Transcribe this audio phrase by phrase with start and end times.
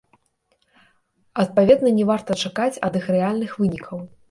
[1.43, 3.97] Адпаведна не варта чакаць ад іх рэальных вынікаў.